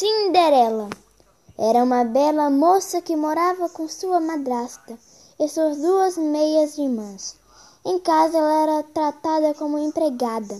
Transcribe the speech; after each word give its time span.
Cinderela 0.00 0.88
era 1.58 1.84
uma 1.84 2.04
bela 2.04 2.48
moça 2.48 3.02
que 3.02 3.14
morava 3.14 3.68
com 3.68 3.86
sua 3.86 4.18
madrasta 4.18 4.98
e 5.38 5.46
suas 5.46 5.76
duas 5.76 6.16
meias 6.16 6.78
irmãs. 6.78 7.36
Em 7.84 7.98
casa 7.98 8.38
ela 8.38 8.62
era 8.62 8.82
tratada 8.82 9.52
como 9.52 9.76
empregada. 9.76 10.56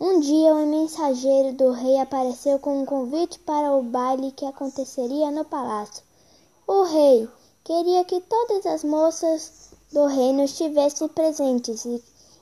Um 0.00 0.20
dia, 0.20 0.54
um 0.54 0.70
mensageiro 0.70 1.52
do 1.52 1.72
rei 1.72 1.98
apareceu 2.00 2.58
com 2.58 2.80
um 2.80 2.86
convite 2.86 3.38
para 3.40 3.70
o 3.70 3.82
baile 3.82 4.32
que 4.32 4.46
aconteceria 4.46 5.30
no 5.30 5.44
palácio. 5.44 6.02
O 6.66 6.84
rei 6.84 7.28
queria 7.62 8.02
que 8.06 8.22
todas 8.22 8.64
as 8.64 8.82
moças 8.82 9.72
do 9.92 10.06
reino 10.06 10.44
estivessem 10.44 11.06
presentes, 11.08 11.86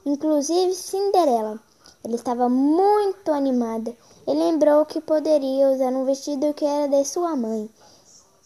inclusive 0.07 0.73
Cinderela. 0.73 1.61
Ela 2.05 2.15
estava 2.15 2.49
muito 2.49 3.33
animada 3.33 3.95
e 4.27 4.33
lembrou 4.33 4.87
que 4.87 5.01
poderia 5.01 5.71
usar 5.71 5.93
um 5.93 6.05
vestido 6.05 6.55
que 6.55 6.65
era 6.65 6.89
de 6.89 7.05
sua 7.05 7.37
mãe. 7.37 7.69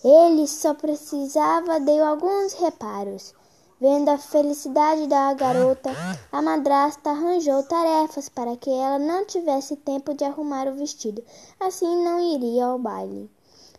Ele 0.05 0.47
só 0.49 0.75
precisava 0.75 1.79
de 1.79 2.01
alguns 2.01 2.55
reparos. 2.55 3.35
Vendo 3.81 4.09
a 4.11 4.19
felicidade 4.19 5.07
da 5.09 5.35
garota, 5.35 5.91
a 6.31 6.41
madrasta 6.41 7.11
arranjou 7.11 7.63
tarefas 7.65 8.29
para 8.29 8.57
que 8.57 8.71
ela 8.71 8.99
não 8.99 9.25
tivesse 9.25 9.75
tempo 9.75 10.15
de 10.15 10.25
arrumar 10.25 10.69
o 10.69 10.75
vestido, 10.75 11.23
assim 11.59 12.05
não 12.05 12.21
iria 12.21 12.67
ao 12.67 12.79
baile. 12.79 13.29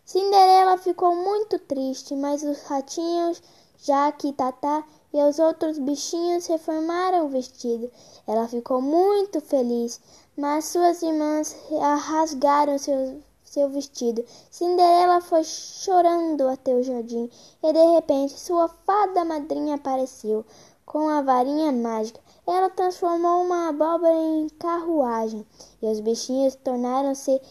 Cinderela 0.05 0.78
ficou 0.78 1.16
muito 1.16 1.58
triste, 1.58 2.14
mas 2.16 2.44
os 2.44 2.62
ratinhos, 2.64 3.42
Jaque, 3.86 4.32
Tatá 4.32 4.82
e 5.14 5.22
os 5.22 5.40
outros 5.40 5.78
bichinhos 5.78 6.48
reformaram 6.48 7.26
o 7.26 7.30
vestido. 7.30 7.92
Ela 8.26 8.48
ficou 8.48 8.82
muito 8.82 9.42
feliz, 9.42 10.00
mas 10.38 10.66
suas 10.66 11.02
irmãs 11.02 11.54
rasgaram 12.00 12.78
seu, 12.78 13.22
seu 13.44 13.68
vestido. 13.68 14.23
Cinderela 14.50 15.20
foi 15.20 15.44
chorando 15.44 16.48
até 16.48 16.73
o 16.73 16.82
jardim 16.82 17.30
e 17.61 17.73
de 17.73 17.86
repente 17.94 18.39
sua 18.39 18.70
fada 18.70 19.26
madrinha 19.26 19.76
apareceu 19.76 20.45
com 20.86 21.09
a 21.09 21.22
varinha 21.22 21.73
mágica. 21.73 22.22
Ela 22.48 22.70
transformou 22.70 23.44
uma 23.44 23.67
abóbora 23.67 24.16
em 24.16 24.48
carruagem 24.59 25.45
e 25.81 25.88
os 25.88 26.00
bichinhos 26.00 26.56
tornaram-se 26.56 27.42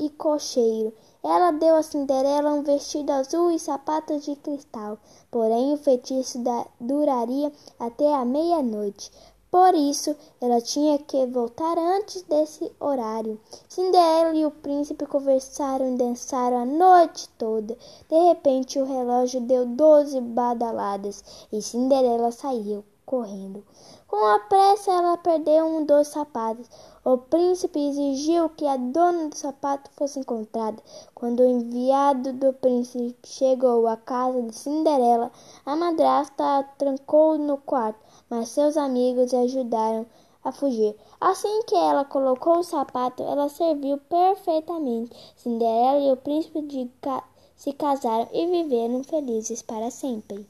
e 0.00 0.10
cocheiro. 0.10 0.92
Ela 1.22 1.52
deu 1.52 1.76
a 1.76 1.84
Cinderela 1.84 2.52
um 2.52 2.64
vestido 2.64 3.10
azul 3.12 3.52
e 3.52 3.60
sapatos 3.60 4.24
de 4.24 4.34
cristal, 4.34 4.98
porém 5.30 5.72
o 5.72 5.76
feitiço 5.76 6.42
duraria 6.80 7.52
até 7.78 8.12
a 8.12 8.24
meia-noite. 8.24 9.12
Por 9.52 9.72
isso, 9.72 10.16
ela 10.40 10.60
tinha 10.60 10.98
que 10.98 11.26
voltar 11.26 11.78
antes 11.78 12.22
desse 12.22 12.72
horário. 12.80 13.40
Cinderela 13.68 14.34
e 14.34 14.44
o 14.44 14.50
príncipe 14.50 15.06
conversaram 15.06 15.94
e 15.94 15.96
dançaram 15.96 16.56
a 16.56 16.64
noite 16.64 17.28
toda. 17.38 17.78
De 18.08 18.18
repente, 18.18 18.80
o 18.80 18.84
relógio 18.84 19.40
deu 19.42 19.64
doze 19.64 20.20
badaladas 20.20 21.22
e 21.52 21.62
Cinderela 21.62 22.32
saiu 22.32 22.84
correndo. 23.04 23.64
Com 24.06 24.24
a 24.24 24.38
pressa, 24.40 24.92
ela 24.92 25.16
perdeu 25.16 25.64
um 25.64 25.84
dos 25.84 26.08
sapatos. 26.08 26.68
O 27.04 27.18
príncipe 27.18 27.78
exigiu 27.78 28.48
que 28.50 28.66
a 28.66 28.76
dona 28.76 29.28
do 29.28 29.36
sapato 29.36 29.90
fosse 29.92 30.20
encontrada. 30.20 30.82
Quando 31.14 31.40
o 31.40 31.46
enviado 31.46 32.32
do 32.32 32.52
príncipe 32.52 33.16
chegou 33.24 33.86
à 33.86 33.96
casa 33.96 34.42
de 34.42 34.54
Cinderela, 34.54 35.32
a 35.66 35.74
madrasta 35.74 36.58
a 36.58 36.62
trancou 36.62 37.38
no 37.38 37.56
quarto, 37.58 37.98
mas 38.30 38.50
seus 38.50 38.76
amigos 38.76 39.34
ajudaram 39.34 40.06
a 40.44 40.52
fugir. 40.52 40.96
Assim 41.20 41.62
que 41.62 41.74
ela 41.74 42.04
colocou 42.04 42.58
o 42.58 42.64
sapato, 42.64 43.22
ela 43.22 43.48
serviu 43.48 43.98
perfeitamente. 43.98 45.16
Cinderela 45.36 45.98
e 45.98 46.12
o 46.12 46.16
príncipe 46.16 46.90
ca 47.00 47.24
se 47.54 47.72
casaram 47.72 48.28
e 48.32 48.46
viveram 48.46 49.04
felizes 49.04 49.62
para 49.62 49.90
sempre. 49.90 50.46